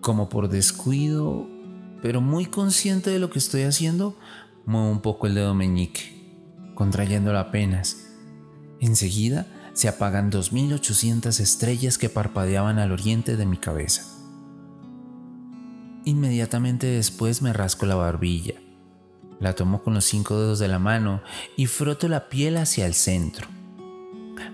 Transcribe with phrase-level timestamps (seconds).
[0.00, 1.46] Como por descuido,
[2.02, 4.16] pero muy consciente de lo que estoy haciendo,
[4.64, 8.08] muevo un poco el dedo meñique, contrayéndolo apenas.
[8.80, 14.04] Enseguida se apagan 2.800 estrellas que parpadeaban al oriente de mi cabeza.
[16.04, 18.54] Inmediatamente después me rasco la barbilla,
[19.38, 21.22] la tomo con los cinco dedos de la mano
[21.56, 23.46] y froto la piel hacia el centro.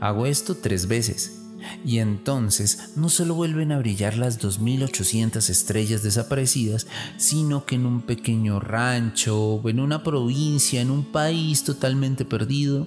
[0.00, 1.41] Hago esto tres veces
[1.84, 8.02] y entonces no solo vuelven a brillar las 2.800 estrellas desaparecidas, sino que en un
[8.02, 12.86] pequeño rancho, en una provincia, en un país totalmente perdido,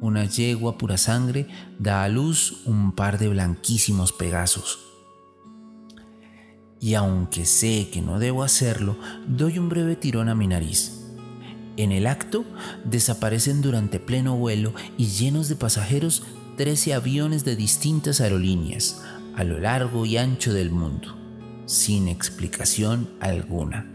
[0.00, 4.78] una yegua pura sangre da a luz un par de blanquísimos pegasos.
[6.80, 8.96] Y aunque sé que no debo hacerlo,
[9.26, 10.98] doy un breve tirón a mi nariz.
[11.76, 12.44] En el acto,
[12.84, 16.24] desaparecen durante pleno vuelo y llenos de pasajeros
[16.58, 19.00] 13 aviones de distintas aerolíneas
[19.36, 21.14] a lo largo y ancho del mundo,
[21.66, 23.86] sin explicación alguna.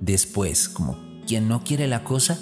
[0.00, 2.38] Después, como quien no quiere la cosa,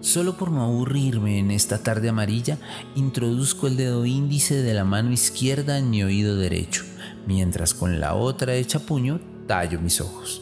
[0.00, 2.56] solo por no aburrirme en esta tarde amarilla,
[2.94, 6.84] introduzco el dedo índice de la mano izquierda en mi oído derecho,
[7.26, 10.40] mientras con la otra hecha puño tallo mis ojos.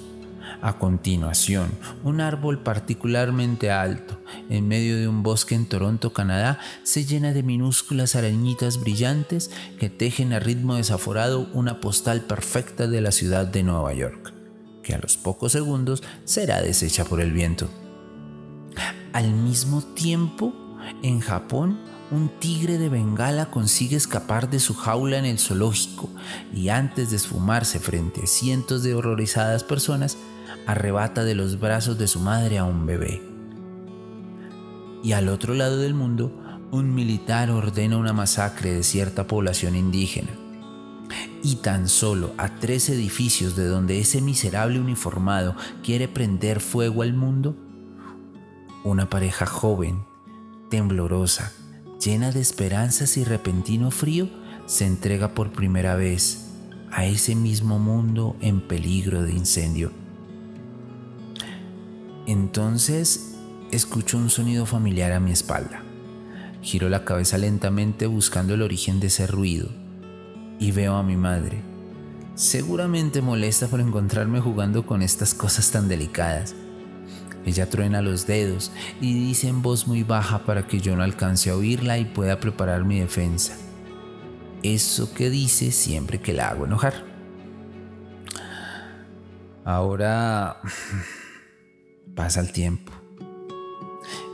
[0.63, 1.71] A continuación,
[2.05, 7.43] un árbol particularmente alto, en medio de un bosque en Toronto, Canadá, se llena de
[7.43, 13.63] minúsculas arañitas brillantes que tejen a ritmo desaforado una postal perfecta de la ciudad de
[13.63, 14.35] Nueva York,
[14.83, 17.71] que a los pocos segundos será deshecha por el viento.
[19.15, 20.53] Al mismo tiempo,
[21.03, 21.79] en Japón,
[22.11, 26.09] un tigre de Bengala consigue escapar de su jaula en el zoológico
[26.53, 30.19] y antes de esfumarse frente a cientos de horrorizadas personas,
[30.67, 33.23] arrebata de los brazos de su madre a un bebé.
[35.03, 36.33] Y al otro lado del mundo,
[36.73, 40.31] un militar ordena una masacre de cierta población indígena.
[41.43, 47.15] Y tan solo a tres edificios de donde ese miserable uniformado quiere prender fuego al
[47.15, 47.57] mundo,
[48.85, 50.05] una pareja joven,
[50.69, 51.53] temblorosa,
[52.01, 54.29] llena de esperanzas y repentino frío,
[54.67, 56.47] se entrega por primera vez
[56.91, 59.93] a ese mismo mundo en peligro de incendio.
[62.27, 63.35] Entonces
[63.71, 65.83] escucho un sonido familiar a mi espalda.
[66.63, 69.69] Giro la cabeza lentamente buscando el origen de ese ruido
[70.59, 71.63] y veo a mi madre,
[72.35, 76.55] seguramente molesta por encontrarme jugando con estas cosas tan delicadas.
[77.47, 78.71] Ella truena los dedos
[79.01, 82.41] y dice en voz muy baja para que yo no alcance a oírla y pueda
[82.41, 83.57] preparar mi defensa.
[84.63, 87.05] Eso que dice siempre que la hago enojar.
[89.65, 90.61] Ahora
[92.15, 92.93] Pasa el tiempo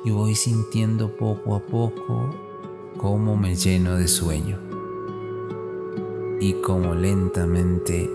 [0.04, 2.34] y voy sintiendo poco a poco
[2.96, 4.58] cómo me lleno de sueño
[6.40, 8.10] y cómo lentamente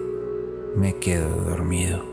[0.75, 2.03] me quedo dormido.